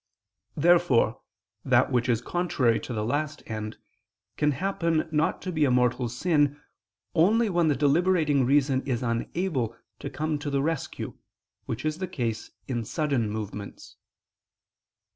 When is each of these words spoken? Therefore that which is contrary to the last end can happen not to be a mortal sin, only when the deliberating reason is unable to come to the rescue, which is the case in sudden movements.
Therefore 0.57 1.21
that 1.63 1.91
which 1.91 2.09
is 2.09 2.21
contrary 2.23 2.79
to 2.79 2.91
the 2.91 3.05
last 3.05 3.43
end 3.45 3.77
can 4.35 4.53
happen 4.53 5.07
not 5.11 5.43
to 5.43 5.51
be 5.51 5.63
a 5.63 5.69
mortal 5.69 6.09
sin, 6.09 6.59
only 7.13 7.51
when 7.51 7.67
the 7.67 7.75
deliberating 7.75 8.43
reason 8.43 8.81
is 8.87 9.03
unable 9.03 9.77
to 9.99 10.09
come 10.09 10.39
to 10.39 10.49
the 10.49 10.63
rescue, 10.63 11.19
which 11.67 11.85
is 11.85 11.99
the 11.99 12.07
case 12.07 12.49
in 12.67 12.83
sudden 12.83 13.29
movements. 13.29 13.97